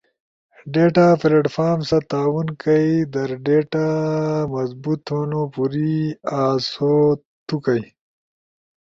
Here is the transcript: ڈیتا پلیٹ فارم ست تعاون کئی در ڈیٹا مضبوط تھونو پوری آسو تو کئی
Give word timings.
ڈیتا 0.73 1.07
پلیٹ 1.19 1.45
فارم 1.55 1.79
ست 1.89 2.03
تعاون 2.11 2.47
کئی 2.61 2.91
در 3.13 3.29
ڈیٹا 3.45 3.87
مضبوط 4.53 4.99
تھونو 5.07 5.41
پوری 5.53 5.95
آسو 6.43 6.93
تو 7.47 7.55
کئی 7.65 7.83